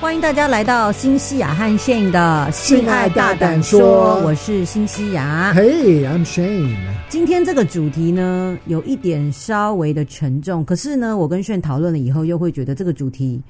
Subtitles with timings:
[0.00, 5.52] 欢迎大家来到新西雅和 Shane 的性爱大胆说，我是新西雅。
[5.56, 6.76] Hey，I'm Shane。
[7.08, 13.42] 今天这个主题呢，有一点稍微的沉重，可是呢，我跟 Shane 讨论了以后，又会觉得这个主题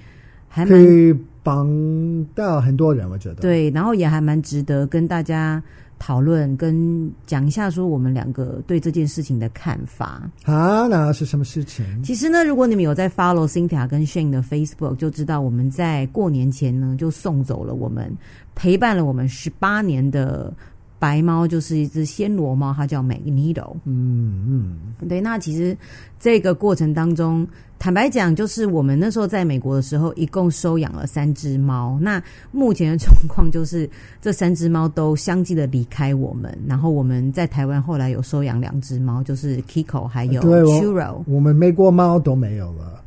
[0.48, 5.62] 还蛮可以帮到很多人，我觉得对，然后也还蛮值得跟大家。
[5.98, 11.84] 讨论跟讲一下，说我们两个对这件事情的看法啊，那是什么事情？
[12.02, 18.10] 其实呢，如果你们有在 follow Cynthia 跟 Shane 的 Facebook，就知道我们在过年前呢就送走了我们
[18.54, 20.52] 陪伴了我们十八年的。
[20.98, 23.76] 白猫就是一只暹罗猫，它叫 Magneto。
[23.84, 25.20] 嗯嗯，对。
[25.20, 25.76] 那其实
[26.18, 27.46] 这个过程当中，
[27.78, 31.98] 坦白讲，就是我们那时候在美国的时候，一共收养了三只猫。
[32.00, 33.88] 那目前的状况就是，
[34.20, 36.56] 这三只猫都相继的离开我们。
[36.66, 41.22] 然后我们在台湾后来有收养两只猫，就是 Kiko 还有 Churro。
[41.26, 43.00] 我，们美国猫都没有了，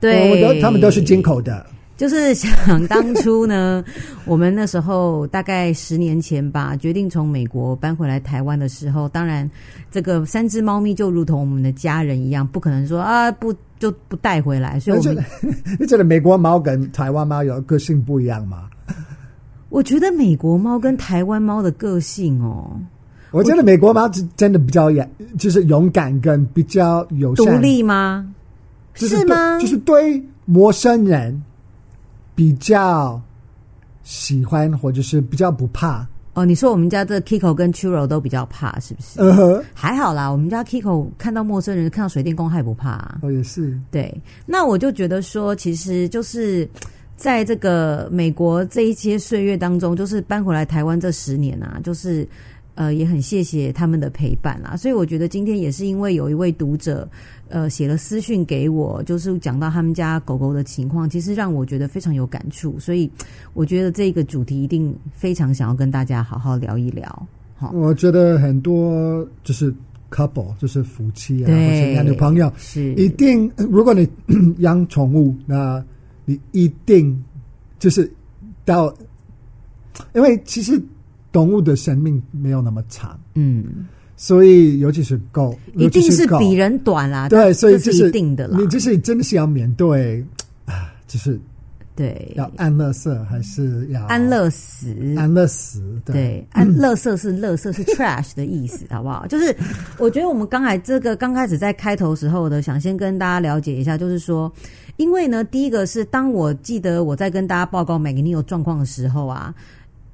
[0.00, 1.64] 对，我都他们都是进口的。
[1.98, 3.84] 就是想当初呢，
[4.24, 9.50] 我们那时候大概十年前吧，决定从美国搬回来台湾的时候，当然
[9.90, 14.78] 这个三只猫咪就如同我们的家人一样，不可能说啊不就不带回来。
[14.78, 15.24] 所以我们，
[15.80, 18.68] 你觉得美国猫跟台湾猫有个性不一样吗？
[19.68, 22.80] 我觉得美国猫跟台湾猫的个性哦，
[23.32, 25.04] 我觉得美国猫真的比较勇，
[25.36, 28.24] 就是勇敢跟比较友善，独立吗？
[28.94, 29.58] 是吗？
[29.58, 31.42] 就是对陌生人。
[32.38, 33.20] 比较
[34.04, 36.44] 喜欢，或者是比较不怕哦。
[36.44, 39.20] 你说我们家这 Kiko 跟 Churro 都比较怕，是不是？
[39.20, 40.28] 嗯哼，还好啦。
[40.30, 43.18] 我们家 Kiko 看到陌生人，看到水电工，还不怕啊。
[43.22, 43.76] 哦，也是。
[43.90, 46.68] 对，那我就觉得说，其实就是
[47.16, 52.24] 在这个美国这一些岁月当中，就是搬回来台湾这十年啊，就是。
[52.78, 57.10] 呃，也很谢谢他们的陪伴啦，所以我觉得今天也是因为有一位读者，
[57.48, 63.10] 呃，写了私讯给我，就是讲到他们家狗狗的情况，其实让我觉得非常有感触，所以
[63.52, 67.26] 我觉得这个主题一定非常想要跟大家好好聊一聊。
[67.56, 69.74] 好，我觉得很多就是
[70.08, 74.08] couple，就是夫妻啊，或是男女朋友，是一定，如果你
[74.62, 75.84] 养宠物，那
[76.24, 77.20] 你一定
[77.80, 78.08] 就是
[78.64, 78.94] 到，
[80.14, 80.80] 因为其实。
[81.38, 87.28] 动物的生命没有那么长，嗯，所以尤其是狗，一定是比人短啦。
[87.28, 88.58] 对，所以这是一定的啦。
[88.58, 90.20] 你就是真的是要面对
[90.64, 91.40] 啊，就是
[91.94, 94.92] 对，要安乐死还是要安乐死？
[95.16, 99.24] 安乐死，对，对安乐色是乐色是 trash 的意思， 好不好？
[99.28, 99.54] 就是
[99.96, 104.52] 我觉得我们刚才这个刚开始在开头时候的，想先跟大家了解一下，就是说，
[104.96, 109.54] 因为呢，第一个是当我记得我在跟大家报告 Magneto 状况的时候啊。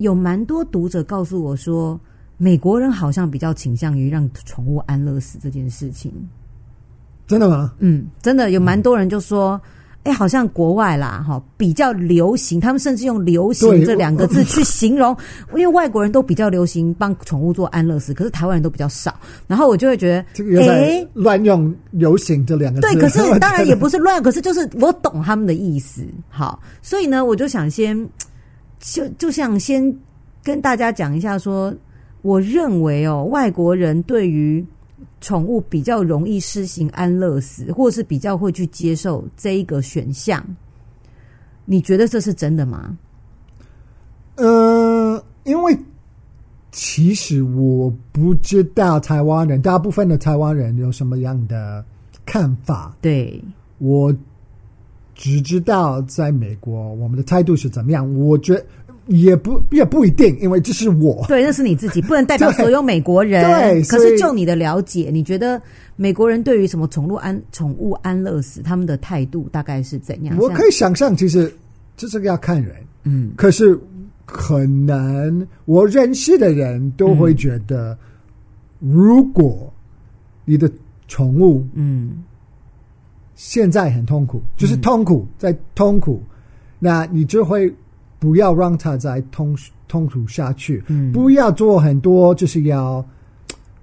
[0.05, 1.99] 有蛮多读者告诉我说，
[2.37, 6.13] 美国人好像比较倾向于让宠物安乐死这件事情。
[7.27, 7.73] 真的吗？
[7.79, 9.59] 嗯，真的有蛮多人就说，
[10.03, 15.17] 哎、欸，好像国外啦，哈，比较流行，他们甚至用“流行”这两个字去形容，
[15.57, 19.19] 因为外国人都比较流行帮宠物做安乐死，可是台湾人都比较少。
[19.47, 22.93] 然后我就会觉得，哎，乱用“流行”这两个字。
[22.93, 26.03] 对，可是 当然也不是乱，可是就是我懂他们的意思。
[26.29, 28.07] 好，所以呢，我就想先。
[28.87, 29.83] 就就像先
[30.43, 31.78] 跟大家讲一下说，说
[32.21, 34.62] 我认为哦，外国人对于
[35.22, 40.44] 宠物比较容易施行安乐死，或是比较会去接受这一个选项。
[41.65, 42.94] 你觉得这是真的吗？
[44.37, 45.75] 呃，因为
[46.71, 51.83] 其实我不知道台湾人，大部分的台湾人有什么样的
[52.27, 52.94] 看法。
[53.00, 53.43] 对，
[53.78, 54.15] 我。
[55.15, 58.13] 只知道在美国，我们的态度是怎么样？
[58.15, 58.65] 我觉得
[59.07, 61.25] 也不也不一定，因为这是我。
[61.29, 63.45] 对，那是你自己，不能代表 所有美国人。
[63.45, 65.61] 对，可是就你的了解，你觉得
[65.97, 70.37] 美国人对于什么宠物安宠物安乐死，他们的态度大概是怎样？
[70.39, 71.55] 我可以想象，其实
[71.97, 72.75] 这是个要看人。
[73.05, 73.79] 嗯，可是
[74.25, 77.97] 可能我认识的人都会觉得，
[78.81, 79.73] 嗯、如果
[80.45, 80.71] 你的
[81.07, 82.25] 宠物，嗯。
[83.35, 86.23] 现在很痛苦，就是痛苦，嗯、在痛苦，
[86.79, 87.73] 那你就会
[88.19, 89.57] 不要让他再痛
[89.89, 93.05] 痛苦下去，嗯，不要做很多，就是要，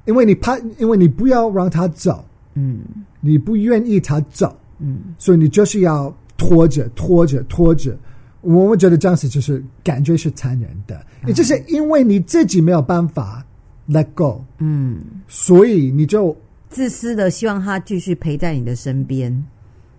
[0.06, 2.80] 因为你怕，因为你不要让他走，嗯，
[3.19, 7.98] 你不愿意他走，嗯，所以你就是要拖着拖着拖着，
[8.42, 13.45] 我们觉得这样子就是感觉是残忍的，嗯、也就是因为你自己没有办法
[13.89, 16.36] let go，嗯，所以你就。
[16.71, 19.31] 自私的希望他继续陪在你的身边，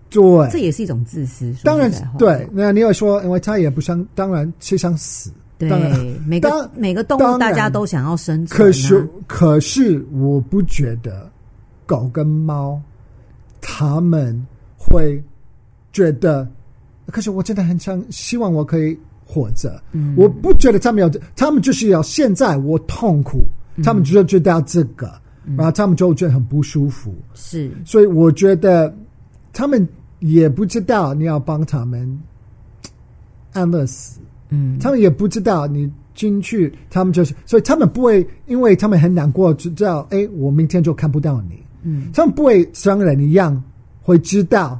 [0.09, 0.21] 对，
[0.51, 1.53] 这也是一种自私。
[1.63, 2.45] 当然，对。
[2.51, 5.31] 那你有说，因为他也不想，当然是想死。
[5.59, 5.69] 对，
[6.27, 8.65] 每个每个动物大家都想要生存啊。
[8.65, 11.31] 可是，可是我不觉得
[11.85, 12.81] 狗跟猫
[13.61, 14.45] 他们
[14.75, 15.23] 会
[15.93, 16.45] 觉得
[17.07, 19.81] 可是我真的很想希望我可以活着。
[19.93, 23.43] 嗯，我不觉得他们要，他们就是要现在我痛苦，
[23.75, 25.21] 嗯、他们就知道这个，嗯、
[25.57, 27.13] 然后他们就觉得很不舒服。
[27.33, 28.95] 是，所以我觉得
[29.51, 29.87] 他们
[30.19, 32.19] 也不知道你要帮他们
[33.53, 34.19] 安乐死。
[34.49, 41.61] 嗯，他们也不知道你进去，他们就是，所以他们不会，因为他们很难过，知道，哎，我明天就看不到你。
[41.81, 43.61] 嗯，他们不会像人一样
[44.01, 44.79] 会知道，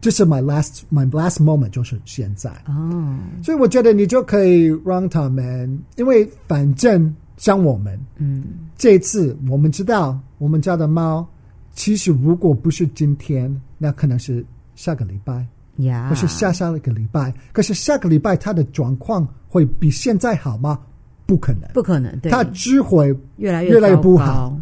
[0.00, 2.50] 这是 my last my last moment，就是现在。
[2.66, 8.44] 哦，所以我觉得你就可以让他们，因为反正像我们，嗯，
[8.76, 11.26] 这一次我们知道我们家的猫，
[11.72, 14.44] 其实如果不是今天，那可能是
[14.74, 15.46] 下个礼拜。
[15.76, 20.78] 呀，不是下下一个礼拜，可是下个礼拜它的状况会比现在好吗？
[21.24, 24.58] 不可能，不可能，对，他只会越来越来越不好。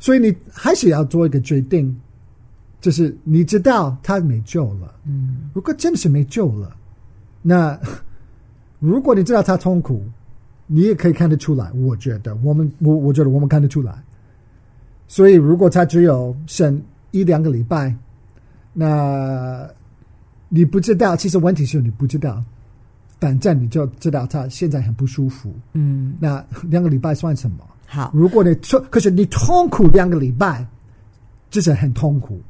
[0.00, 1.96] 所以你还是要做一个决定，
[2.80, 4.92] 就是你知道它没救了。
[5.04, 6.74] 嗯，如果真的是没救了，
[7.42, 7.78] 那
[8.80, 10.04] 如果你知道他痛苦，
[10.66, 11.70] 你也可以看得出来。
[11.72, 13.92] 我觉得我们，我我觉得我们看得出来。
[15.08, 17.94] 所以如果他只有剩一两个礼拜，
[18.72, 19.68] 那。
[20.48, 22.40] 你不知道，其实问题是你不知道，
[23.18, 25.52] 反正你就知道他现在很不舒服。
[25.72, 27.66] 嗯，那两个礼拜算什么？
[27.84, 30.64] 好，如果你痛，可是你痛苦两个礼拜，
[31.50, 32.40] 就是很痛苦。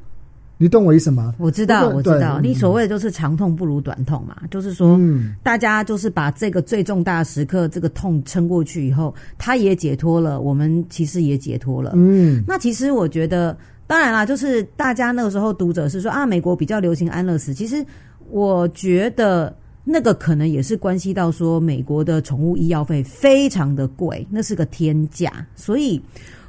[0.58, 1.34] 你懂我意思吗？
[1.38, 2.40] 我知道，我知道。
[2.40, 4.98] 你所谓的就是长痛不如短痛嘛，嗯、就是说，
[5.42, 11.92] 大家就是把这个最重大的时刻，这个痛撑过去以后，他也解脱了，我们其实也解脱了。
[11.94, 13.56] 嗯，那其实我觉得。
[13.88, 17.54] 当然啦，就是大家那个时候读者是说啊，美国比较流行安乐死。
[17.54, 17.86] 其实
[18.28, 25.32] 我觉得那个可能也是关系到说，美国的宠物医药费非常的贵，那是个天价。
[25.54, 26.02] 所以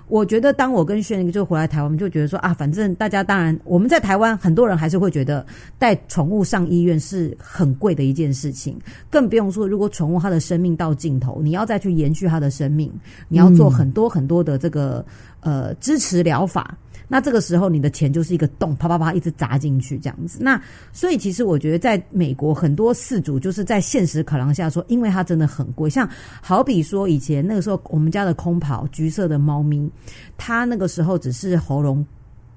[0.08, 5.46] 我觉得，当我跟轩就回来台湾，我们就觉得说啊，反正大家当然我们在台湾很多人还是会觉得
[5.78, 8.78] 带宠物上医院是很贵的一件事情，
[9.10, 12.92] 更不用说如果宠物它的生命到尽头，你要再去延续它的生命，
[13.28, 15.06] 你要做很多很多的这个
[15.42, 16.78] 呃支持疗法。
[17.08, 20.40] 那这个时候，你的钱就是一个洞，啪啪啪一直砸进去这样子。
[20.42, 20.62] 那
[20.92, 25.90] 所以，其实我觉得，在美国很多事主就是在现实考量下说，因为它真的很贵。
[25.90, 26.10] 像
[26.42, 29.90] 好比说，以前那个时候，我们家的空跑橘色的猫咪，
[30.38, 32.06] 它那个时候只是喉咙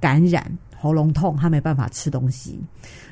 [0.00, 0.50] 感染。
[0.80, 2.58] 喉咙痛，他没办法吃东西，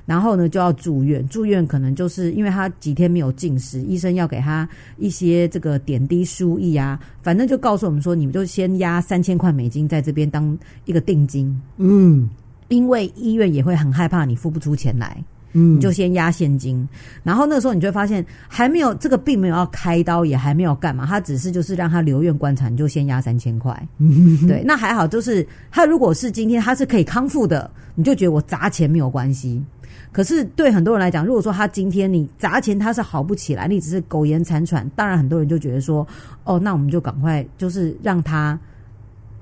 [0.07, 1.27] 然后呢就要住院。
[1.29, 4.67] 住院可能就是因为他几天没有进食，医生要给他
[4.97, 10.57] 一些这个点滴输液啊，反正就告诉我们说，你们就先押三千块美金在这边当
[10.87, 11.55] 一个定金。
[11.77, 12.31] 嗯，
[12.69, 15.23] 因为医院也会很害怕你付不出钱来。
[15.53, 16.87] 嗯，你就先压现金，
[17.23, 23.89] 然后那个时候你就会发现还没有这个并没有要开刀，也还没有干嘛，他只是就是让他留院观察，你就先压三千块。
[23.97, 29.65] 嗯，对，那还好，就是他如果是今天他是可以康复的，你就觉得我砸钱没有关系。
[30.13, 36.07] 可是对很多人来讲，如果说他今天你砸钱他是好不起来，你只是苟延残喘，当然很多人就觉得说，
[36.45, 38.59] 哦，那我们就赶快就是让他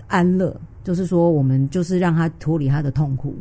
[0.06, 3.34] 安乐，就是说我们就是让他脱离他的痛苦。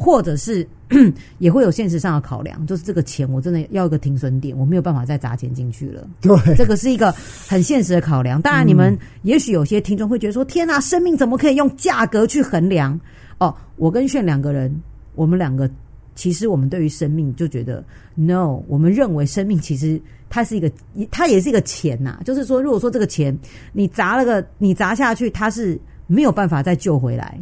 [0.00, 0.64] 或者是
[1.38, 6.08] 也会有现实上的考量，就是这个钱我真的要一个停损点，我没有办法再砸钱进去了。
[6.20, 7.12] 对，这个是一个
[7.46, 8.40] 很现实的考量。
[8.40, 12.98] 当然，你们也许有些听众会觉得说：“天哪，生命怎么可以用价格去衡量？”
[13.38, 14.74] 哦，我跟炫两个人，
[15.14, 15.70] 我们两个
[16.14, 20.72] 其实我们对于生命就觉得 “no”，我们认为生命其实它是一个，
[21.10, 22.18] 它也是一个钱呐。
[22.24, 23.36] 就是说，如果说这个钱
[23.72, 27.38] 你砸了个，你砸下去，它是没有办法再救回来。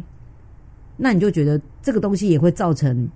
[0.99, 3.07] 那你就觉得这个东西也会造成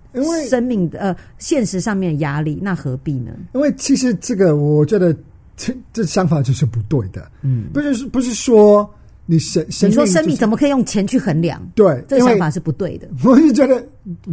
[0.48, 3.34] 生命的呃现实上面的压力，那何必呢？
[3.54, 5.14] 因为其实这个我觉得
[5.58, 8.90] 这这想法就是不对的，嗯，不是不是说
[9.26, 11.62] 你生你说生命怎么可以用钱去衡量？
[11.76, 13.10] 对，这个想法是不对的。
[13.26, 13.86] 我是觉得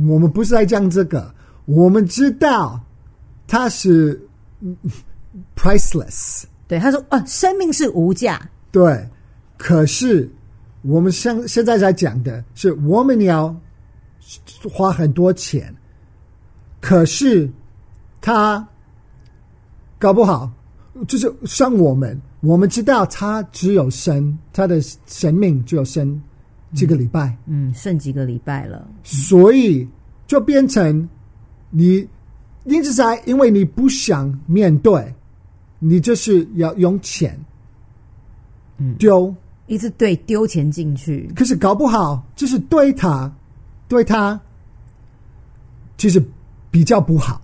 [0.07, 2.81] 我们不是在讲这个，我们知道
[3.49, 4.21] 它是
[5.57, 8.41] priceless，对，他说啊，生命是无价，
[8.71, 9.05] 对，
[9.57, 10.31] 可是。
[10.83, 13.55] 我们现现在在讲的是，我们要
[14.71, 15.75] 花很多钱，
[16.81, 17.51] 可是
[18.21, 18.67] 他
[19.99, 20.51] 搞不好
[21.07, 26.21] 就是像我们，我们知道他只有生他的生命只有生
[26.75, 29.89] 几个礼拜，嗯，剩几个礼拜了，所以
[30.27, 31.09] 就变成
[31.71, 32.07] 你
[32.65, 35.15] 一直在，因为你不想面对，
[35.79, 37.39] 你就是要用钱
[38.99, 39.35] 丢。
[39.67, 43.31] 一直对丢钱进去，可是搞不好就是对他，
[43.89, 44.39] 对他
[45.97, 46.23] 其实
[46.71, 47.41] 比较不好。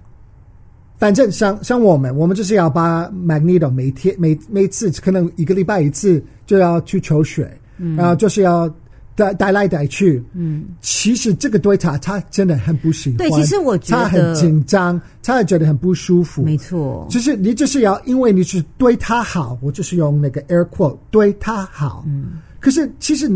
[0.96, 8.72] 反正像像我们，我们就是要把 Magneto 每天每每次可能一个礼拜一次就要去抽血，嗯、然后就是要
[9.16, 13.18] 带带来带去，嗯，其实这个对他，他真的很不喜欢。
[13.18, 16.42] 对，其实我觉得他很紧张，他也觉得很不舒服。
[16.42, 22.04] 没错，就是你就是要，因为你是对他好，我就是用那个 air quote 对他好。
[22.06, 23.28] 嗯，可是其实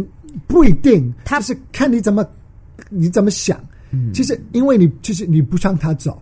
[0.46, 2.24] 不一定，他是看你怎么
[2.88, 3.58] 你怎么想。
[3.90, 6.20] 嗯，其实因为你其实你不让他走，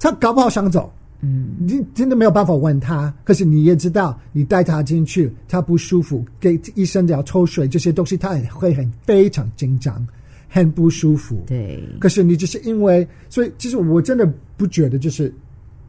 [0.00, 0.92] 他搞不好想走。
[1.20, 10.06] 嗯，你真的没有办法问他，可是你也知道，你带他进去，他不舒服，给医生要抽水这些东西，他也会很非常紧张，
[10.48, 11.42] 很不舒服。
[11.46, 15.32] 对，可是你只是因为，所以其实我真的不觉得，就是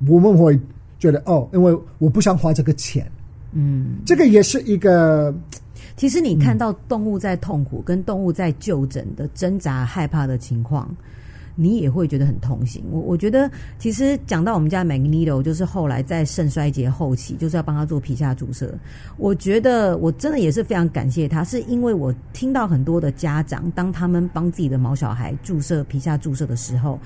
[0.08, 0.58] 我们会
[1.00, 3.12] 觉得哦，因为我不想花这个钱。
[3.52, 5.36] 嗯，这个也是一个。
[5.98, 10.90] 其实你看到动物在痛苦，跟动物在就诊的挣扎、害怕的情况。
[11.60, 12.84] 你也会觉得很痛心。
[12.92, 13.50] 我我觉得，
[13.80, 18.72] 其实讲到我们家 Magneto，就是后来在肾衰竭后期，就是要帮他做皮下注射。
[19.18, 27.00] 我觉得我真的也是非常感谢他，是因为我听到很多的家长，当他们帮自己的毛小孩注射皮下注射的时候，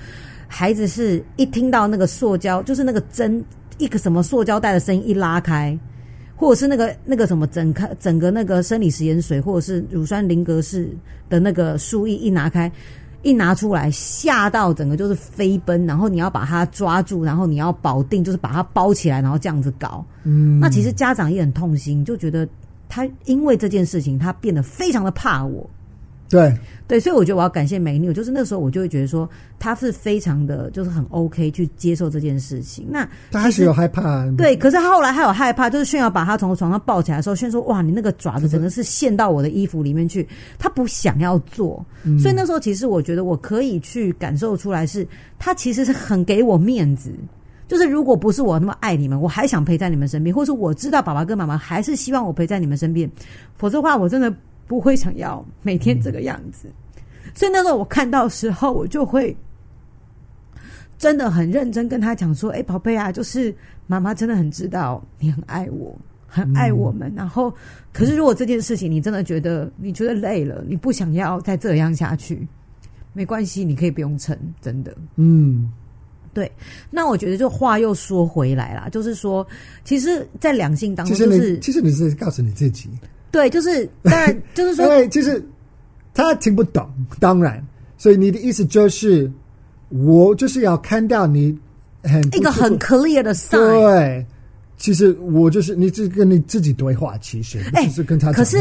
[0.46, 3.42] 孩子是一听到那个塑胶，就是那个针
[3.78, 5.78] 一个什么塑胶袋的声音一拉开，
[6.42, 10.90] 或者是那个那个什么整开整个那个生理食盐水，或者是乳酸林格氏
[11.28, 12.70] 的那个输液一拿开。
[13.24, 20.04] 一拿出来，吓到整个就是飞奔，然后你要把它抓住，然后你要保定，就是把它包起来，然后这样子搞。
[20.24, 22.48] 嗯，那其实家长也很痛心，就觉得
[22.88, 25.70] 他因为这件事情，他变得非常的怕我。
[26.32, 26.56] 对
[26.88, 32.86] 对，所以我觉得我要感谢美女，就是那时候我就会觉得说，他是非常的，就是很 OK 去接受这件事情。
[32.90, 40.26] 那他还是有害怕，对，可是他后来还有害怕，就是炫耀把他从床上抱起来的时候，炫说：“哇，你那个爪子真的是陷到我的衣服里面去。”
[40.58, 41.84] 他不想要做，
[42.18, 45.06] 所以那时候其实我觉得我可以去感受出来，是
[45.38, 47.12] 他其实是很给我面子。
[47.68, 53.10] 就是如果不是我那么爱你们，我还想陪在你们身边，或是我知道爸爸跟妈妈还是希望我陪在你们身边，
[53.56, 54.34] 否则的话，我真的。
[54.72, 56.66] 不会想要每天这个样子，
[57.34, 59.36] 所以那时候我看到的时候，我就会
[60.96, 63.54] 真的很认真跟他讲说：“哎，宝贝啊，就是
[63.86, 65.94] 妈妈真的很知道你很爱我，
[66.26, 67.12] 很爱我们。
[67.14, 67.52] 然后，
[67.92, 72.48] 可是如果这件事情你真的觉得你觉得累了，你不想要再这样下去，
[73.12, 75.70] 没关系，你可以不用撑，真的。”嗯，
[76.32, 76.50] 对。
[76.90, 79.46] 那我觉得，就话又说回来啦，就是说，
[79.84, 82.88] 其实，在两性当中，就是其实你是告诉你自己。
[83.32, 85.42] 对，就是当然， 就是说，因为其实
[86.12, 86.86] 他听不懂，
[87.18, 89.28] 当然，所以你的意思就是，
[89.88, 91.58] 我就是要看到你
[92.02, 93.56] 很一个很 clear 的 sign。
[93.56, 94.26] 对，
[94.76, 98.30] 其实我就是你只跟你自己对话，其实哎，是跟他。
[98.34, 98.58] 可是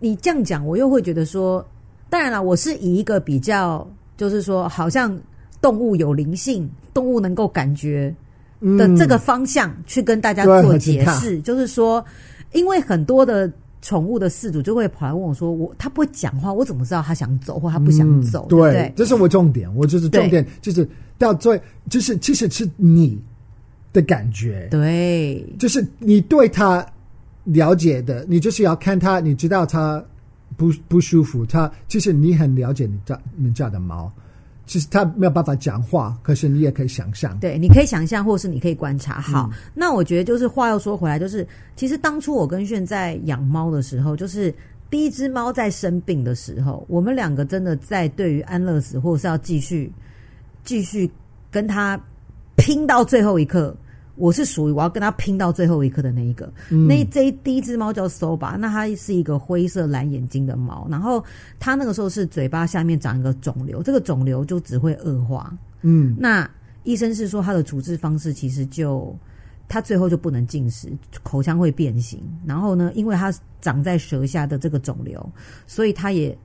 [0.00, 1.64] 你这样讲，我又会觉得说，
[2.08, 5.16] 当然了，我是以一个比较，就是说，好像
[5.62, 8.12] 动物有灵性，动物能够感觉
[8.60, 12.04] 的这个方向去跟大家做解释，嗯、就是说，
[12.50, 13.48] 因为很多的。
[13.82, 19.74] 宠物的饲主就会跑来问我说：“我他不会讲话，我怎么知道他想走或他不想走？”嗯、对，对，对，这是我重点。
[19.74, 23.18] 我就是重点，就是到最，就是其实是你
[23.92, 24.68] 的感觉。
[24.70, 26.84] 对，就是你对他
[27.44, 30.02] 了解的，你就是要看他，你知道他
[30.56, 34.12] 不不舒服，他其实你很了解你家你家的猫。
[34.70, 37.36] 其实他没有办法讲话，可是你也可以想象。
[37.40, 39.20] 对，你可以想象，或是你可以观察。
[39.20, 44.54] 好，嗯、那我觉得就是话又说回来，就是其实当初我跟炫在养猫的时候，就是
[44.88, 49.90] 第一只猫在生病的时候，我们两个真的在对于安乐死，或者是要继续
[50.62, 51.10] 继续
[51.50, 52.00] 跟他
[52.54, 53.76] 拼到最后一刻。
[54.20, 56.52] 我是属于我要跟他拼到最后一刻的那一个。
[56.68, 60.86] 嗯、那这一第一只猫叫 Soba，那它是一个灰色蓝眼睛的猫。
[60.90, 61.24] 然后
[61.58, 65.52] 它那个时候是嘴巴下面长一个肿瘤，这个肿瘤就只会恶化。
[65.80, 66.48] 嗯，那
[66.84, 69.16] 医生是说它的处置方式其实就
[69.66, 72.20] 它最后就不能进食，口腔会变形。
[72.44, 75.26] 然后呢，因为它长在舌下的这个肿瘤，
[75.66, 76.36] 所以它也。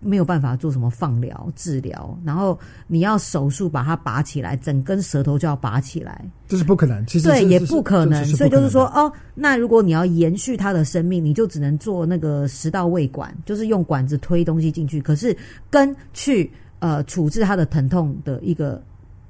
[0.00, 7.04] 没有办法做什么放疗治疗，然后你要手术把它拔起来，整根舌头就要拔起来，这是不可能。
[7.06, 8.24] 其实对，也不可能。
[8.26, 15.00] 所以就是说，哦，那如果你要延续他的生命，你就只能做那个食道胃管，就是用管子推东西进去。
[15.00, 15.36] 可是
[15.68, 18.80] 跟去呃处置他的疼痛的一个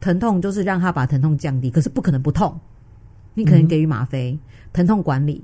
[0.01, 1.71] 疼痛，就是让他把疼痛降低。
[1.71, 2.59] 可是不可能不痛，
[3.33, 4.41] 你可能给予吗啡、嗯、
[4.73, 5.43] 疼痛管理。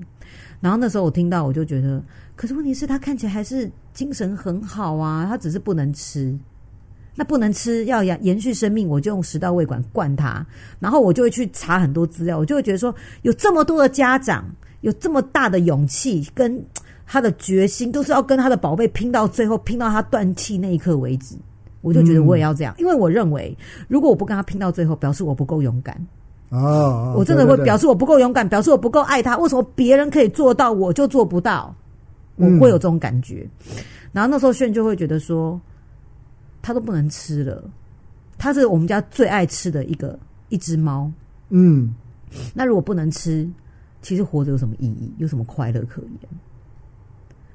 [0.61, 2.01] 然后那时候我听到，我就觉得，
[2.35, 6.37] 可是问题是，他看起来还是精神很好啊，他只是不能吃。
[7.15, 10.45] 那不能吃，要延延续生命，我就用食道胃管灌他。
[10.79, 14.45] 然后我就会去查很多资料，我就会觉得说，有这么多的家长，
[14.81, 16.61] 有这么大的勇气跟
[17.07, 21.35] 他的决心，都是要跟他的宝贝拼到最后，拼到他断气那一刻为止。
[21.79, 25.95] 我就觉得我也要这样，嗯、因为我认为，如果我不跟他拼到最后，表示我不够勇敢。
[26.49, 29.37] 哦，我真的会表示我不够勇敢，表示我不够爱他。
[29.37, 31.73] 为什么别人可以做到，我就做不到？
[32.35, 33.47] 我会有这种感觉。
[33.69, 35.59] 嗯、然后那时候炫就会觉得说，
[36.61, 37.63] 他都不能吃了，
[38.37, 40.17] 他是我们家最爱吃的一个
[40.49, 41.11] 一只猫。
[41.49, 41.93] 嗯，
[42.53, 43.47] 那如果不能吃，
[44.01, 45.13] 其实活着有什么意义？
[45.17, 46.29] 有什么快乐可言？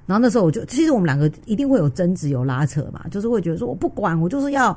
[0.06, 4.76] 然后那时候我就，其实我们两个一定会有争执、有拉扯嘛，就是会觉得说，我不管，我就是要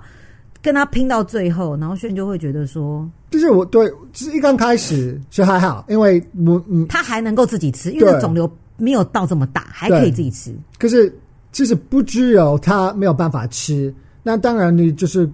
[0.62, 1.76] 跟他拼到最后。
[1.78, 8.48] 然后炫就会觉得说，就是我对，就是一刚开始是还好，因为我嗯，他还能够自己吃，因为肿瘤
[8.84, 10.54] 没有到这么大，还可以自己吃。
[10.78, 11.14] 可是
[11.52, 15.30] 其实不只有他没有办法吃，那当然你就是。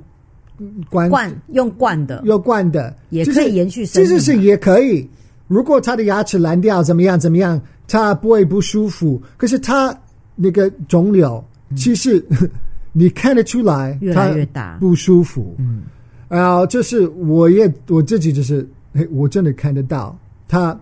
[0.90, 4.12] 灌灌用罐的，用罐的也可以延续生命。
[4.12, 5.10] 其实是也可以。
[5.48, 7.18] 如果他的牙齿烂掉，怎么样？
[7.18, 7.58] 怎么样？
[7.88, 9.22] 他不会不舒服。
[9.38, 9.98] 可是他
[10.36, 11.42] 那个肿瘤，
[11.78, 12.50] 其实、嗯、
[12.92, 15.56] 你看得出来，越来越大，不舒服。
[15.60, 15.84] 嗯，
[16.28, 20.14] 然后就是我也我自己就是，哎，我真的看得到
[20.46, 20.78] 他，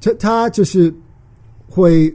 [0.00, 0.90] 他他就是
[1.74, 2.14] 会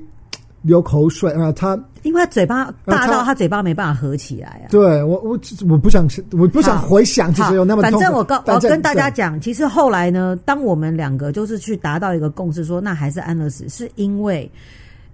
[0.61, 1.77] 流口水啊，他。
[2.03, 4.69] 因为他嘴巴大到他嘴巴没办法合起来啊！
[4.69, 5.37] 对我我
[5.67, 7.91] 我不想我不想回想，其实有那么痛。
[7.91, 14.49] 反正我告我跟大家讲，其实后来呢，当我们两个就是去达到一个共识，说那还是安乐死，是因为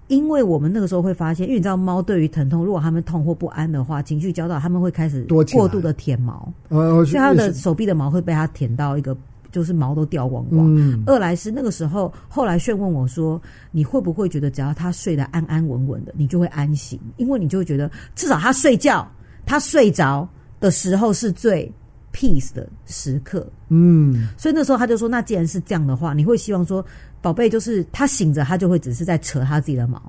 [0.08, 9.18] 因为我们那个时候会发现，因为你知道猫对于疼痛，如果它们痛或不安的话，情绪焦躁，它们会开始过度的舔毛，所以它的手臂的毛会被它舔到一个。
[9.54, 10.76] 就是毛都掉光光。
[10.76, 13.42] 嗯、二来是那个时候，后来炫问我说
[13.72, 17.00] ：“你会不会觉得只要他睡得安安稳稳的，你就会安心？
[17.18, 19.08] 因为你就会觉得至少他睡觉，
[19.46, 20.28] 他睡着
[20.60, 21.72] 的时候是最
[22.12, 26.84] peace 的时刻。”嗯，所以那时候他就说：“那既然是这样的话，你会希望说，
[27.22, 30.02] 宝贝，就是他醒着，他就会只是在扯他自己的毛。”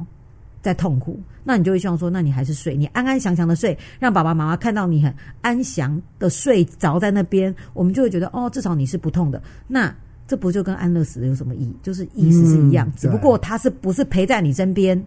[0.64, 9.42] 在痛苦，那你就会希望说，那你还是睡，你安安详详的睡，让爸爸妈妈看到你很安详的睡着在那边，我们就会觉得哦，至少你是不痛的。
[9.68, 9.94] 那
[10.26, 11.76] 这不就跟安乐死有什么意义？
[11.82, 14.98] 就是意思是一样，嗯、只不过他是不是陪在你身边？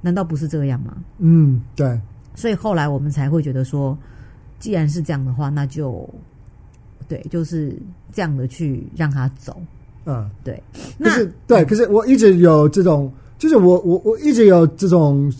[0.00, 0.96] 难道不是这样吗？
[1.18, 2.00] 嗯，对。
[2.34, 3.94] 所以后来我们才会觉得说，
[4.58, 6.08] 既然是这样的话，那就
[7.06, 7.76] 对，就是
[8.14, 9.60] 这样的去让他走。
[10.06, 10.62] 嗯，对。
[10.96, 13.12] 那是对，可是我一直有这种。
[13.40, 15.32] 就是我我我一直有这种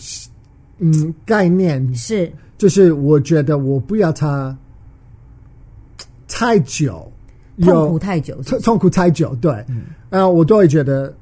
[0.79, 2.33] 嗯概念，是。
[2.57, 4.57] 就是我觉得我不要他
[6.27, 7.13] 太久，
[7.61, 11.15] 痛苦太久是是，痛苦太久，对，嗯，然后我都会觉得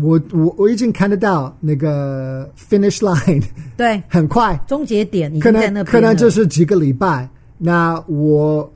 [0.00, 3.42] 我我我已经看得到那个 finish line，
[3.76, 4.58] 对， 很快。
[4.66, 8.70] 终结点你可能可能就是几个礼拜，那我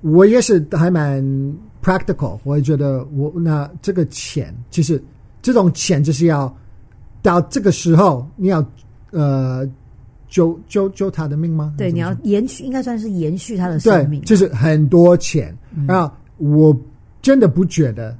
[0.00, 1.22] 我也是还蛮
[1.82, 5.02] practical，我也觉得我那这个钱其实
[5.42, 6.54] 这种钱就是要。
[7.28, 8.66] 到这个时候，你要
[9.10, 9.68] 呃
[10.28, 11.74] 救救救他的命吗？
[11.76, 14.22] 对，你要延续，应该算是延续他的生命。
[14.22, 15.54] 对，就是很多钱。
[15.86, 16.80] 然后、嗯、我
[17.20, 18.16] 真的不觉得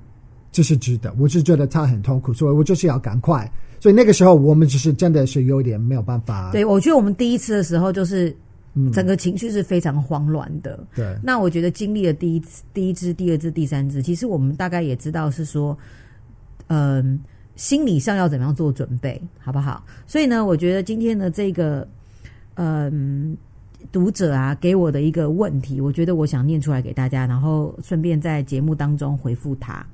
[0.53, 3.51] 这是值得，我是觉得他很痛苦，所以我就是要赶快。
[3.81, 6.51] 所以那个时候，我们只是真的是有点没有办法。
[6.53, 8.37] 对，我觉得我们第一次的时候，就是
[8.92, 10.79] 整个情绪是非常慌乱的。
[10.81, 15.77] 嗯、对，那我觉得经历了第一次、第一支、第二支、第三支，其实我们大概也知道是说，
[16.66, 17.18] 嗯。
[17.59, 19.85] 心理上要怎么样做准备，好不好？
[20.07, 21.87] 所以呢，我觉得今天的这个，
[22.55, 23.37] 嗯，
[23.90, 29.85] 读者啊，给我的一个问题，我觉得我想念出来给大家，然后顺便在节目当中回复他。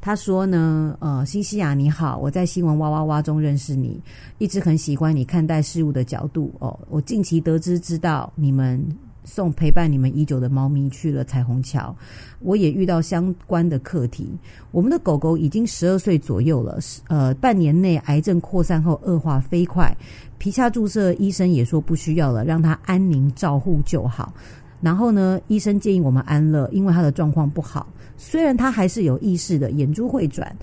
[0.00, 3.98] 他说呢，呃，新西亚你好，我在新闻哇哇哇中认识你，
[4.38, 6.76] 一直很喜欢你看待事物的角度哦。
[6.90, 8.84] 我近期得知知道你们。
[9.24, 11.94] 送陪伴你们已久的猫咪去了彩虹桥，
[12.40, 14.30] 我也遇到相关的课题。
[14.70, 19.96] 我们的狗狗已经十二岁左右了，呃，半年内癌症扩散后恶化飞快，
[20.38, 24.32] 皮下注射医生也说不需要了，让它安宁照护就好。
[24.80, 27.86] 然后呢，医生建议我们安乐，因为它的状况不好，
[28.18, 30.54] 虽然它还是有意识的，眼珠会转。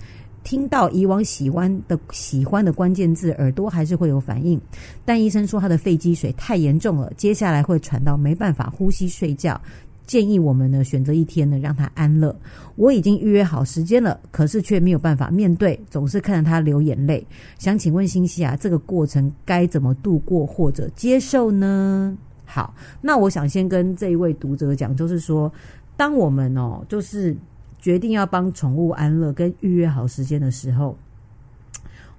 [0.44, 4.60] 听到以往喜欢的喜欢的关键字，耳朵还是会有反应。
[5.04, 9.60] 但医生说他的肺积水太严重了，接下来会喘到没办法呼吸睡觉，
[10.06, 12.34] 建议我们呢选择一天呢让他安乐。
[12.74, 17.24] 我已经预约好时间了，可是却没有办法面对，总是看着他流眼泪。
[17.58, 22.16] 想请问新西啊，这个过程该怎么度过或者接受呢？
[22.44, 25.50] 好，那我想先跟这一位读者讲，就是说，
[25.96, 27.36] 当我们哦，就是。
[27.82, 30.96] 决定要帮宠物安乐跟预约好时间的时候，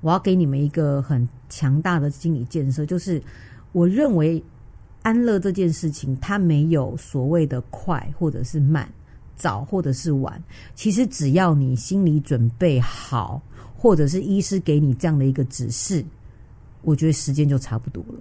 [0.01, 3.19] 我要给你们一个很强大的心理建设，就是
[3.71, 4.43] 我认为
[5.03, 8.85] 安乐这件事情，它没有所谓的快或者是慢，
[9.37, 10.43] 早或者是晚。
[10.75, 13.41] 其实只要你心理准备好，
[13.73, 16.03] 或者是医师给你这样的一个指示，
[16.81, 18.15] 我觉得时间就差不多了。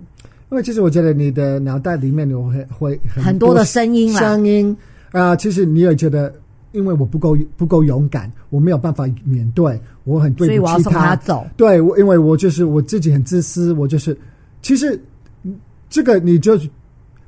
[0.53, 4.77] 因为其实我觉得你的脑袋里面有会会很多很多的声音，声音
[5.11, 6.33] 啊，其实你也觉得。
[6.73, 10.67] 因为我不够不够勇敢，我没有办法面对，我很对不起他。
[10.67, 11.47] 所以我要送他走。
[11.57, 14.17] 对，我因为我就是我自己很自私，我就是
[14.61, 15.01] 其实
[15.89, 16.59] 这个你就，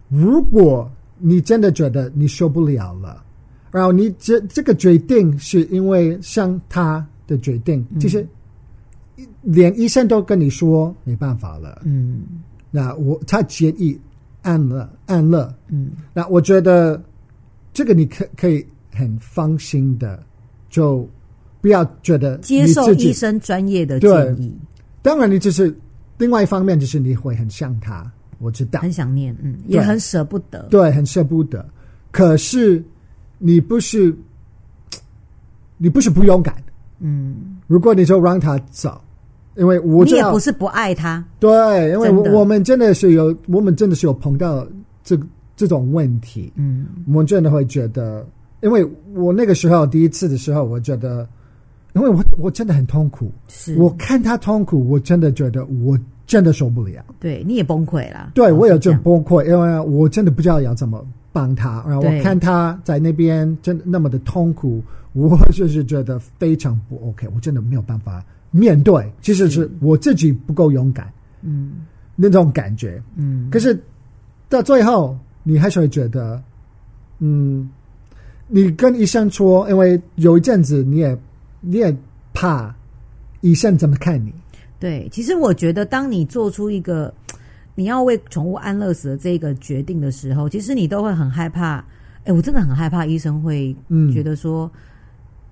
[0.08, 3.22] 如果你真的觉得你受不了了，
[3.70, 8.26] 然后你这这个决定是因为像他的决定，其实
[9.42, 11.82] 连医生都跟你说没办法了。
[11.84, 12.22] 嗯，
[12.70, 13.98] 那我他建议
[14.42, 15.54] 安乐安乐。
[15.68, 17.02] 嗯，那我觉得
[17.72, 20.22] 这个你可可以很放心的，
[20.70, 21.08] 就
[21.60, 24.56] 不要觉得接受医生专业的建议。
[25.02, 25.74] 当然，你就是。
[26.16, 31.68] 另外一方面就是你会很像他，我知道，很想念，嗯，也很舍不得，对，很舍不得。
[32.12, 32.82] 可是
[33.36, 34.16] 你不是，
[35.76, 36.54] 你不是不勇敢，
[37.00, 37.58] 嗯。
[37.66, 38.98] 如果你就让他走，
[39.56, 44.64] 因为我你也不是不爱他，对，因为我我们真的是有，我们真的是有碰到
[45.02, 45.18] 这
[45.56, 48.24] 这种问题，嗯，我们真的会觉得，
[48.64, 51.24] 因为我那个时候第一次的时候，我觉得。
[51.96, 55.96] 因为我我真的很痛苦，是我看他痛苦，我真的觉得我
[56.26, 57.04] 真的受不了。
[57.20, 58.32] 对，你也崩溃了。
[58.34, 61.84] 对，我也就崩溃，因为我真的不知道要怎么帮他。
[61.86, 67.28] 然后我看他在那边真的那么的痛苦，我就是觉得非常不 OK。
[67.32, 71.08] 我真的没有办法面对，其实是我自己不够勇敢。
[71.42, 71.74] 嗯，
[72.16, 73.00] 那种感觉。
[73.14, 73.80] 嗯，可是
[74.48, 76.42] 到最后，你还是会觉得，
[77.20, 77.70] 嗯，
[78.48, 81.18] 你跟医生说，因为有一阵子你也。
[81.66, 81.96] 你也
[82.34, 82.76] 怕
[83.40, 84.30] 医生怎么看你？
[84.78, 87.10] 对，其实我觉得，当你做出一个
[87.74, 91.82] 你要为宠物安乐死的这个决定的时候，其实你都会很害怕。
[92.24, 93.74] 哎，我真的很害怕医生会
[94.12, 94.70] 觉得说，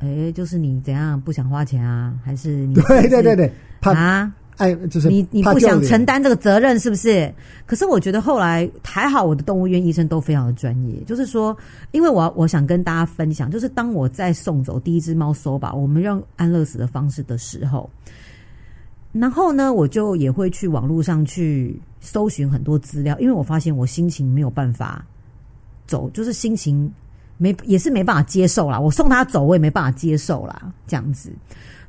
[0.01, 2.13] 哎、嗯，就是你怎样不想花钱啊？
[2.23, 3.51] 还是你对对对对
[3.81, 4.35] 怕啊？
[4.59, 7.33] 哎，就是你你不想承担这个责任是不是？
[7.67, 11.03] 可是我觉得后来还好，我的动物园医生都非常的专业。
[11.07, 11.57] 就是说，
[11.91, 17.89] 因为我我想跟大家分享，就是当我在送走第一只猫搜吧，我们用安乐死的方式的时候，
[19.11, 25.05] 然后呢，我就也会去网络上去搜寻很多资料，因为我发现我心情没有办法
[25.87, 26.93] 走，就是心情
[27.39, 28.79] 没也是没办法接受啦。
[28.79, 31.33] 我送他走，我也没办法接受啦，这样子。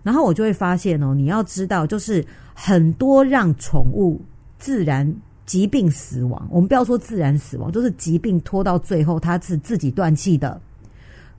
[0.02, 4.22] 然后我就会发现哦，你要知道，就是很多让宠物
[4.58, 5.14] 自然
[5.46, 10.60] 疾病死亡，我们不要说自然死亡，就是疾病拖到最后它是自己断气的，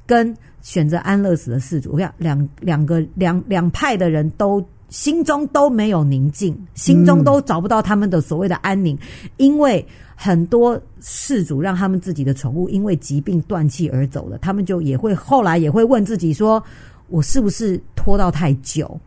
[0.07, 8.99] 跟选择安乐死的事主，我想两两个两两派的人都心中都没有宁静，心中都找不到他们的所谓的安宁，
[9.39, 16.63] 因为很多事主让他们自己的宠物因为疾病断气而走了，他们就也会后来也会问自己说。
[17.09, 18.99] 我是不是拖到太久？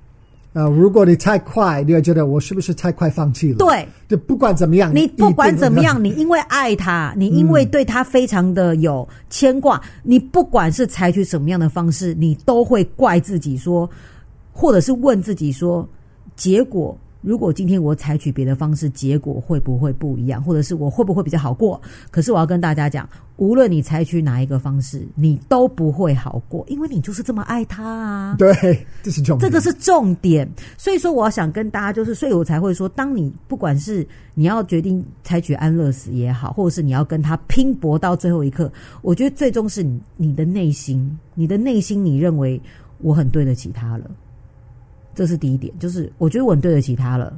[0.58, 3.58] 啊、呃，如果你太快，你会觉得我是不是太快放弃了？
[3.58, 13.88] 对，就不管怎么样，你不管怎么样，你因为爱他，你因为对他非常的有牵挂，嗯、你不管是采取什么样的方式，你都会怪自己说，
[14.52, 15.88] 或者是问自己说，
[16.36, 16.98] 结果。
[17.22, 20.42] 如果今天我采取别的方式，结果会不会不一样？
[20.44, 21.82] 或者是我会不会比较好过？
[22.12, 28.36] 可是我要跟大家讲，无论你采取哪一个方式，你都不会好过，因为你就是这么爱他啊！
[28.38, 28.54] 对，
[29.04, 30.48] 这是重点，这个是重点。
[30.78, 42.62] 所以说，我要想跟大家就是，所以我才会说，当你不管是你要决定采取安乐死也好，或者是你要跟他拼搏到最后一刻，我觉得最终是你你的内心，你的内心，你认为
[43.00, 44.10] 我很对得起他了。
[45.18, 47.34] 这是第一点，就是我觉得我很对得起他了。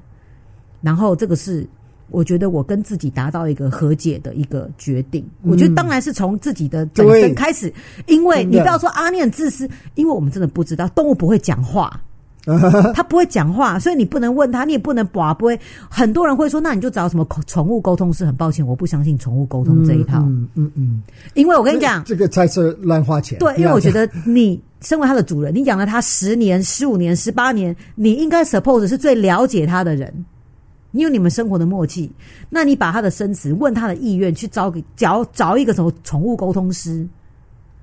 [0.82, 1.66] 然后这个是
[2.10, 5.24] 我觉得我跟自己达到一个和解的一个决定。
[5.44, 7.74] 嗯、我觉得当然是从自己的本身开始，
[8.06, 12.02] 因为你不要说啊，你很自私，因为我们真的不知道动物不会讲话，
[12.94, 15.58] 他不会讲话，所以你不能问他，你也不能把不会。
[15.90, 18.26] 很多人会说，那你就找什么宠物沟通师？
[18.26, 20.20] 很抱歉，我不相信宠物沟通这一套。
[20.20, 23.40] 嗯嗯，嗯嗯，因为我跟你讲，这个才是乱花钱。
[23.40, 24.62] 对，因为我觉得你。
[24.82, 30.26] 身为它的主人，你养了它十年、十五年、十八年，你应该 suppose 是最了解它的人。
[30.92, 32.12] 你有你们生活的默契，
[32.50, 37.08] 那你把他的生死、问他的意愿，去找个找找一个什么宠物沟通师，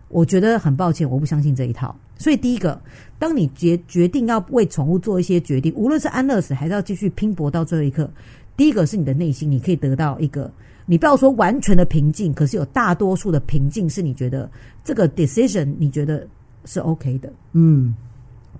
[0.08, 1.94] 我觉得很抱歉，我不相信这一套。
[2.18, 2.80] 所以第一个，
[3.16, 8.10] 当你决决定要为宠物做一些决定，无论是安乐死还是要继续拼搏到最后一刻，
[8.56, 10.50] 第一个是你的内心，你可以得到一个，
[10.84, 14.50] 你不要说完全的平静，可是有大多数的平静，是你觉得
[14.82, 16.26] 这个 decision，你觉得。
[16.66, 17.94] 是 OK 的，嗯，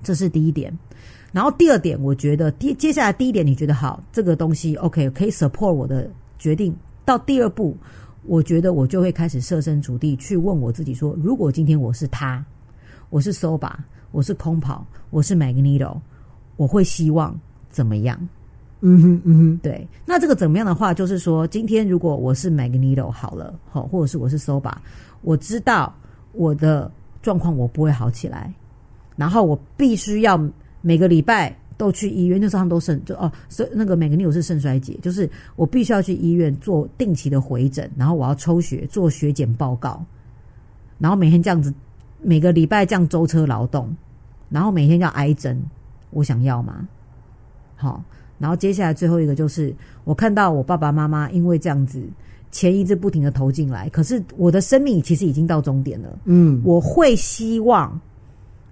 [0.03, 0.73] 这是第一点。
[1.33, 6.75] 然后第二点，我觉得第接下来第一点，你觉得好，这个东西 OK 可以 support 我的决定。
[7.05, 7.77] 到第二步，
[8.25, 12.43] 我觉得我就会开始设身处地去问我自己说：如果今天我是他，
[13.11, 13.71] 我是 Soba，
[14.13, 15.99] 我是空跑，我是 Magneto，
[16.57, 17.39] 我会希望
[17.69, 18.19] 怎么样？
[18.81, 19.87] 嗯哼嗯哼，对。
[20.07, 24.73] 那这个怎么样的话，就是说，今天如果我是 Magneto 好了，好，或者是我是 Soba，
[25.21, 25.95] 我知道
[26.33, 26.91] 我的。
[27.27, 28.55] 状况我不会好起来，
[29.17, 30.41] 然后我必须要
[30.81, 40.01] 每个礼拜都去医院，那时候他们都肾就哦，所以那个每个女友是肾衰竭，就是我必须要去医院做定期的回诊，然后我要抽血做血检报告，
[41.01, 41.75] 然后每天这样子，
[42.23, 43.85] 每个礼拜这样舟车劳顿，
[44.49, 45.61] 然后每天要挨针，
[46.11, 46.87] 我想要吗？
[47.75, 48.01] 好，
[48.39, 52.01] 然后接下来最后一个就是我看到我爸爸妈妈因为这样子
[52.51, 58.01] 钱一直不停的投进来，可是我的生命其实已经到终点了，嗯，我会希望，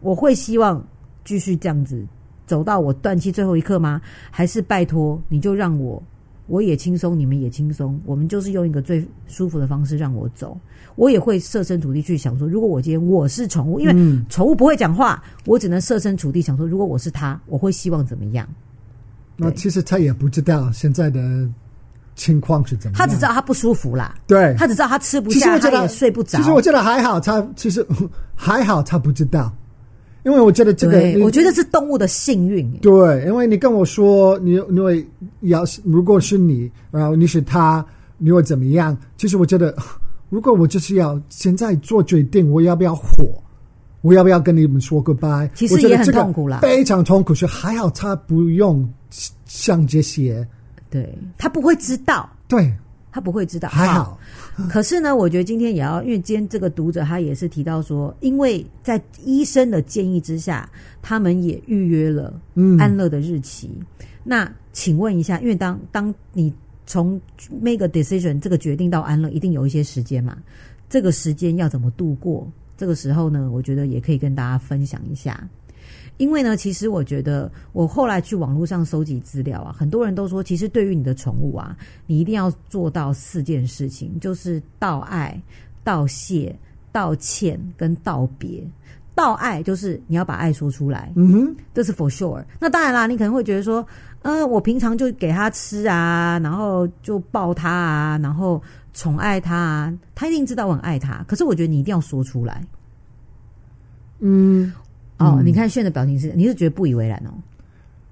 [0.01, 0.87] 我会希望
[1.25, 2.05] 继续这样子。
[2.47, 4.01] 走到我断气最后一刻吗？
[4.31, 6.03] 还是拜托你就让我，
[6.47, 10.55] 我也轻松，你们也轻松，我们就是用一个最舒服的方式让我走。
[10.95, 18.47] 我也会设身处地去想说，如果我今天我是宠物，因为宠物不会讲话，我只能设身处地想说，如果我是他，我会希望怎么样？
[19.37, 21.49] 那其实他也不知道现在的
[22.15, 24.15] 情况是怎么样，他只知道他不舒服啦。
[24.27, 26.39] 对，他只知道他吃不下，他也睡不着。
[26.39, 27.87] 其实我觉得还好，他其实
[28.35, 29.53] 还好，他不知道。
[30.25, 32.71] 因为我觉得这个，我觉得是动物的幸运。
[32.79, 35.07] 对，因为你跟我说，你因为
[35.41, 37.85] 要是如果是你，然后你是他，
[38.17, 38.97] 你会怎么样？
[39.19, 39.77] 其实我觉得，
[40.31, 43.43] 如果我就是要现在做决定，我要不要火？
[44.01, 45.49] 我要不要跟你们说 goodbye？
[45.55, 47.35] 其实也很痛苦啦，非常痛苦。
[47.35, 48.87] 是还好他不用
[49.45, 50.47] 想这些，
[50.95, 52.31] 对，他不会知道。
[52.47, 52.73] 对。
[53.11, 54.19] 他不会知道，还好。
[54.69, 60.69] 可是呢，我觉得今天也要，因为今天这个读者他也是提到说，因为在医生的建议之下，
[61.01, 62.35] 他们也预约了
[62.77, 63.71] 安乐的日期。
[63.79, 63.87] 嗯、
[64.25, 66.53] 那请问一下，因为当当你
[66.87, 67.21] 从
[67.63, 70.37] make a decision 这个决定到安乐，一定有一些时间嘛？
[70.91, 72.51] 这个时间要怎么度过？
[72.77, 75.49] 这个时候呢，我觉得也可以跟大家分享一下。
[76.17, 85.41] 因为呢，其实我觉得，我后来去网络上搜集资料啊，很多人都说，其实对于你的宠物啊，你一定要做到四件事情，就是道爱、
[85.83, 86.55] 道谢、
[86.93, 88.65] 道歉跟道别。
[89.17, 92.45] 道爱就是你要把爱说出来，嗯哼，这是 for sure。
[92.59, 93.85] 那当然啦，你可能会觉得说，
[94.23, 98.61] 嗯、呃，我平常就给他吃啊，然后就抱他啊，然后
[98.93, 101.25] 宠爱他啊，他一定知道我很爱他。
[101.29, 102.65] 可是我觉得你一定要说出来，
[104.21, 104.73] 嗯。
[105.19, 107.31] 哦，你看炫的表情是，你是觉得不以为然哦？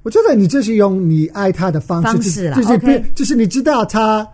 [0.04, 4.26] 我觉得你就是用你爱他的方式，方式啦，就是就是你知道他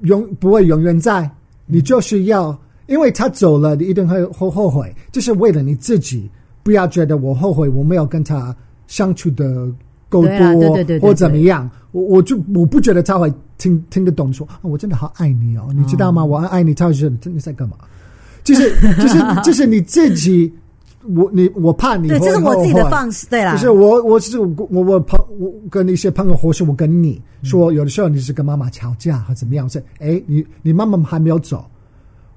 [0.00, 1.30] 永不会永远在，
[1.66, 2.56] 你就是要，
[2.86, 6.28] 因为他走了，你一定会后后悔，就是为了你自己，
[6.62, 8.54] 不要觉得我后悔我没有跟他
[8.88, 9.66] 相处的
[10.08, 16.24] 够多，对对对，或怎么样，我我就我不觉得他会听听得懂说，哦，我真的好爱你哦，你知道吗？
[16.24, 17.76] 我爱你，他会觉得你在干嘛？
[18.42, 20.52] 就是 就是就是你自己。
[21.14, 23.52] 我你我怕你，对，这是我自己的方式，对啦。
[23.52, 31.64] 就是我我是我我我朋我跟一些朋友，或是我跟你说，有的时候你是跟妈妈吵架或怎么样，是哎，你你妈妈还没有走，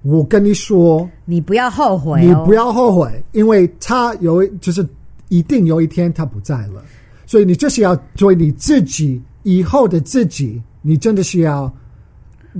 [0.01, 4.87] 我跟你说，你不要后悔，你不要后悔，因为他有就是
[5.29, 6.83] 一定有一天他不在了，
[7.25, 11.71] 所以你就是要作为你自己以后的自己，你真的是要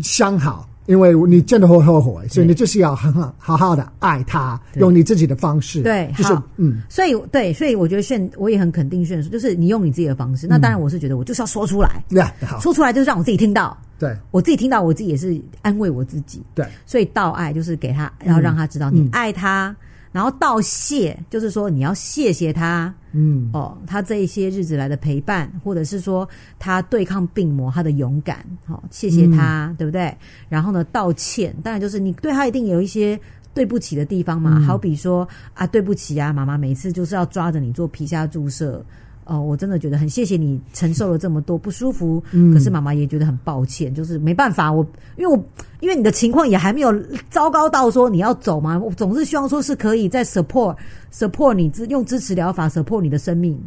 [0.02, 0.68] 想好。
[0.86, 5.82] 因为你真的会后悔，所以你就是要很好好好的爱他，用你自己的方式。
[5.82, 10.48] 对，就是好嗯，所以对，所以我觉得炫，我也很肯定炫，就是你用你自己的方式。
[10.48, 13.76] 那当然，我是觉得我就是要说出来，对、嗯，说出来就是让我自己听到。
[13.98, 16.44] 对，我自己听到，我自己也是安慰我自己。
[16.54, 19.70] 对，所以道爱就是给他，然后让他知道你爱他。
[19.70, 19.76] 嗯
[20.16, 26.26] 然后道谢，就是说你要谢谢他，嗯，哦，他这一些日子来的陪伴，或者是说
[26.58, 30.16] 他对抗病魔他的勇敢，好、哦，谢谢他，嗯、对不对？
[30.48, 33.20] 然后呢，道歉，当然就是你对他一定有一些
[33.54, 38.82] 对不起的地方嘛，嗯、好比说啊，对不起啊，妈妈每次就是要抓着你做皮下注射。
[39.26, 44.86] 哦，我真的觉得很谢谢你承受了这么多不舒服，嗯，可是妈妈也觉得很抱歉，就是没办法，我
[45.18, 45.44] 因为我
[45.80, 46.94] 因为你的情况也还没有
[47.30, 50.76] 糟糕到说你要走嘛，我总是希望说是可以在 support
[51.12, 53.60] support 你支用支持疗法 support 你的生命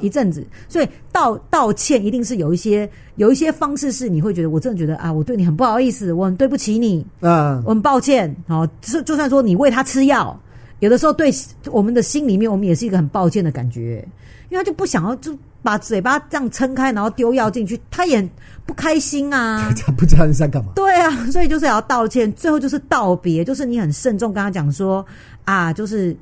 [0.00, 10.38] 一阵子，所以道道歉一定是有一些有一些方式是你会觉得我真的觉得啊，我对你很不好意思，我很对不起你，啊，我很抱歉，好，就就算说你喂他吃药，
[10.78, 11.30] 有的时候对
[11.70, 14.06] 我们的心里面我们也是一个很抱歉的感觉。
[14.48, 18.26] 因为他就不想要，就把嘴巴这样撑开，然后丢药进去，他也
[18.64, 19.72] 不开心啊。
[19.84, 20.72] 他不知道你在干嘛。
[20.74, 25.04] 对啊，所以就是要道歉，最后就是道别，就是你很慎重跟他讲说
[25.44, 26.16] 啊，就是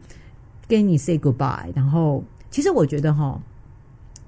[0.67, 1.73] 跟你 say goodbye。
[1.75, 3.39] 然后，其实我觉得哈，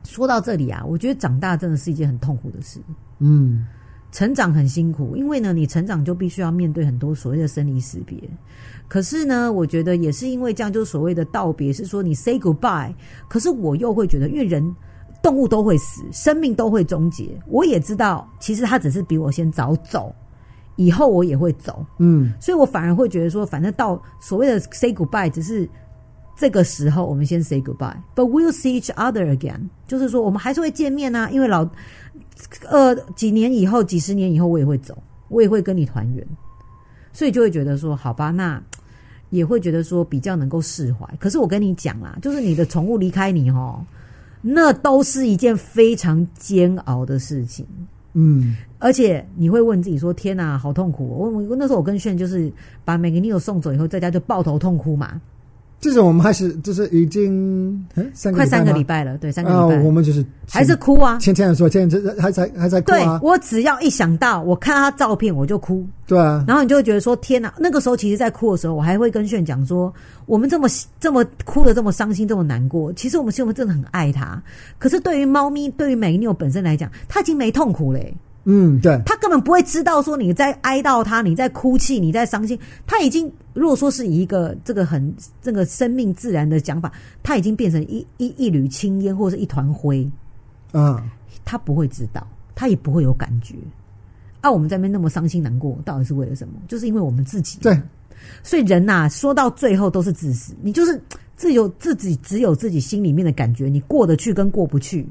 [0.05, 2.81] 说到这里啊，我觉得长大真的是一件很痛苦的事。
[3.21, 3.67] 嗯。
[4.13, 8.17] 成长很辛苦，因为呢，你成长就必须要面对很多所谓的生离死别。
[8.89, 12.95] 可是呢，我觉得也是因为这样，就是所谓的道别，是说你 say goodbye。
[13.29, 14.75] 可是我又会觉得，因为人、
[15.23, 17.37] 动物都会死，生命都会终结。
[17.47, 20.15] 我也知道，其实他只是比我先早走，
[20.77, 21.85] 以后我也会走。
[21.99, 25.69] 嗯，所以我反而会觉得说，反正到所谓的 say goodbye，只是
[26.39, 31.69] 这个时候我们先 say goodbye，but we'll see each other again，就是说我们还是会见面啊，因为老
[32.69, 34.97] 呃几年以后、几十年以后我也会走，
[35.29, 36.27] 我也会跟你团圆，
[37.13, 38.63] 所以就会觉得说好吧，那
[39.31, 41.07] 也会觉得说比较能够释怀。
[41.19, 43.85] 可是我跟你讲啦，就是你的宠物离开你哦，
[44.43, 47.67] 那都是一件非常煎熬的事情。
[48.19, 52.51] 嗯，而且你会问自己说：“天哪，好痛苦！”我我那时候我跟炫就是
[52.83, 55.21] 把每个 Neo 送走以后，在家就抱头痛哭嘛。
[55.87, 61.17] 这种我们还是就是已经三快三个礼拜了，对，三个礼拜，我们就是还是哭啊。
[61.19, 63.19] 前天说，前天还在还在哭啊。
[63.21, 65.87] 对，我只要一想到我看他照片，我就哭。
[66.05, 69.95] 对啊，然后你就会觉得说：“天哪！”那个时候其实，在哭的时候，我还会跟炫讲说
[70.27, 70.69] ：“我们这么
[70.99, 74.43] 这么哭的这么伤心，这么难过，其实我们是我们真的很爱他。
[74.79, 78.13] 可是对于猫咪，对于美 Neo 本身来讲，他已经没痛苦嘞。”
[78.49, 82.57] 嗯，对，他根本不会知道说你在哀悼他，你在哭泣，你在伤心。
[82.87, 86.93] 他已经如果说是以一个这个很这个生命自然的讲法，
[87.25, 90.09] 他已经变成一一一缕青烟或者是一团灰
[90.73, 90.97] 嗯，
[91.45, 93.57] 他不会知道，他也不会有感觉。
[94.43, 96.55] 啊，我们在那边那么伤心难过，到底是为了什么？
[96.69, 97.59] 就是因为我们自己。
[97.61, 97.77] 对，
[98.45, 101.03] 所以人呐、啊，说到最后都是自私，你就是
[101.35, 105.05] 自有自己只有自己心里面的感觉，你过得去跟过不去，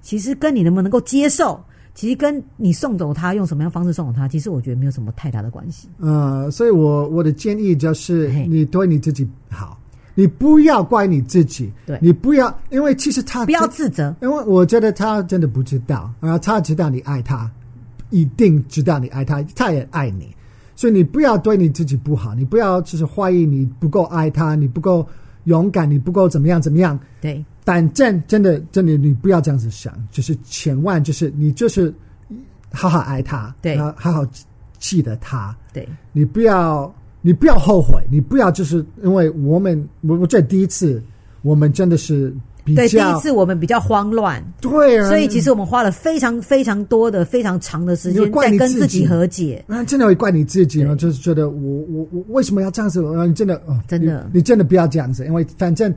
[0.00, 1.60] 其实跟你能不能够接受。
[1.94, 5.88] 其实跟你送走他，用什么样方式送走他，其实我觉得没有什么太大的关系。
[5.98, 9.78] 呃，所以我我的建议就是，你对你自己好，
[10.14, 17.50] 你不要怪你自己，对，你不要，因为其实他不要自责，因为我觉得他真的不知道，然后他知道你爱他，
[18.08, 20.34] 一定知道你爱他，他也爱你，
[20.74, 25.06] 所以你不要对你自己不好，你不要就是怀疑你不够爱他，你不够
[25.44, 27.44] 勇敢，你不够怎么样怎么样，对。
[27.64, 31.94] 反正真的，真的，你不要这样子想，就是千万，就是你就是
[32.72, 34.26] 好好爱他，对，好好
[34.80, 41.00] 记得他，对，你不要，你不要后悔，你不要就是因为我们，我我这第一次，
[41.42, 49.06] 我们真的是比较，对，第一次我们比较慌乱，对啊，所以其实我们花了非常非常多的非常长的时间在跟自己。
[49.06, 53.00] 和解，那真的会怪你自己，就是觉得我我我为什么要这样子？
[53.24, 54.28] 你真的哦，真的。
[54.32, 55.94] 你，你真的不要这样子，因为反正。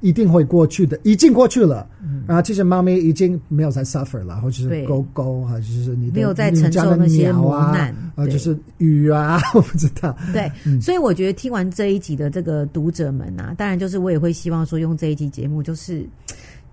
[0.00, 1.86] 一定会过去的，已经过去了。
[2.02, 10.16] 嗯、啊，其实猫咪已经没有在 suffer 了，或者是狗狗啊，就是你没有在承受那些磨难啊，就是雨啊， 我不知道。
[10.32, 16.06] 对，嗯、所以我觉得听完这一集的这个读者们啊，当然就是我也会希望说，用这一集节目，就是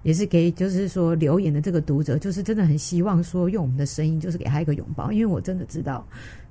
[0.03, 6.05] 也是给就是说留言的这个读者，就是真的很希望说，用我们的声音，就是给他一个拥抱，因为我真的知道。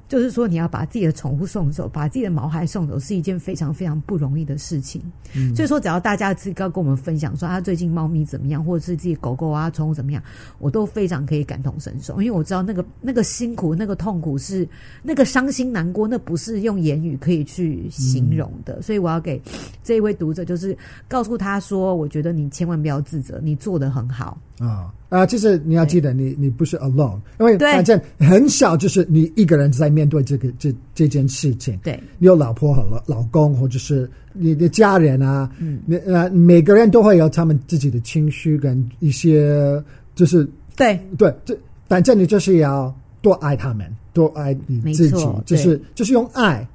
[0.09, 5.03] 就是说，你要把自己的宠物送走，把自己的毛孩送走，是一件非常非常不容易的事情。
[5.35, 10.23] 嗯，所以说，只要大家自己要跟我们分享说啊最近猫咪怎么样，或者是自己狗狗啊、宠物怎么样，
[10.59, 14.69] 我都非常可以感同身受，因为我知道那个那个辛苦、那个痛苦是
[15.03, 18.75] 那个伤心难过，那不是用言语可以去形容的。
[18.75, 19.41] 嗯，所以我要给
[19.83, 20.77] 这一位读者，就是
[21.09, 24.39] 告诉他说，我觉得你千万不要自责，你做得很好。
[24.59, 25.27] 啊啊！
[25.27, 31.79] 其实你要记得你，你你不是 alone，因为反正很小，就是你一个人在面对这个这这件事情。
[31.83, 39.83] 对，你有老婆和老老公，或者是你的家人啊，嗯，呃，每个人都会有他们自己的情绪跟一些，
[40.15, 41.57] 就是对对，这
[41.89, 46.67] 反正你就是要多爱他们，多爱你自己，就是就是用爱。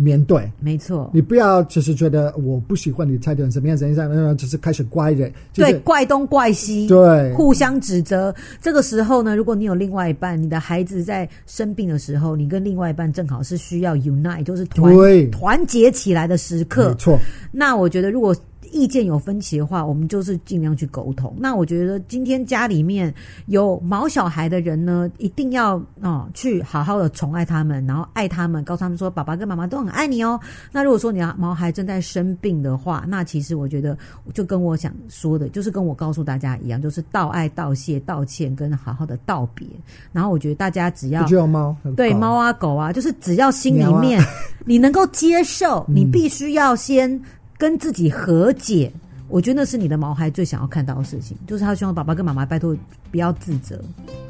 [0.00, 8.34] 面对，没错，你不要只是觉得我不喜欢你态度怎么样怎么样，然后只是开始怪人，对，怪东怪西，对，互相指责。
[8.62, 14.94] 这个时候呢，如果你有另外一半，你的孩子在生病的时候，你跟另外一半正好是需要 unite，就是团
[15.32, 17.18] 团结起来的时刻，没错。
[17.50, 18.34] 那我觉得如果。
[18.72, 21.34] 意见有分歧的话，我们就是尽量去沟通。
[21.38, 23.12] 那我觉得今天家里面
[23.46, 30.38] 有毛小孩的人呢，一定要啊、哦、去好好的宠爱他们，然后爱他们，告诉他们说爸爸跟妈妈都很爱你哦。
[30.72, 33.96] 那如果说你要毛孩正在生病的话，那其实我觉得
[34.34, 39.66] 就跟我想说的，就是跟我告诉大家一样，就是道爱、道谢、道歉，跟好好的道别。
[40.12, 44.22] 然后我觉得大家只要只有猫对猫啊狗啊，就是只要心里面
[44.64, 47.20] 你能够接受，你必须要先。
[47.58, 48.90] 跟自己和解，
[49.28, 52.74] 我觉得那是你的毛孩最想要看到的事情，就是他希望爸爸跟妈妈拜托
[53.10, 53.82] 不要自责，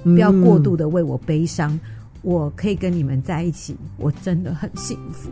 [0.02, 1.80] 不要过度的为我悲伤，嗯、
[2.22, 5.28] 我可以跟你们在一起，我真的很幸福。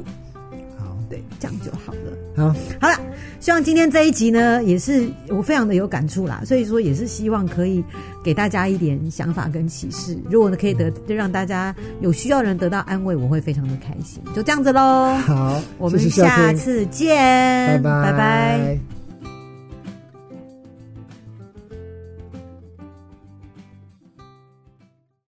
[1.08, 1.98] 对，这样就好了。
[2.36, 3.00] 好，好了，
[3.40, 6.42] 希望今天这一集呢，也是我非常的有感触啦。
[6.44, 7.82] 所以说，也是希望可以
[8.24, 10.18] 给大家一点想法跟启示。
[10.30, 14.22] 如果呢，可以得，就让大家有需要的人得到安慰，我会非常的开心。
[14.34, 15.14] 就这样子喽。
[15.26, 18.95] 好，我们下次见，拜拜，拜拜。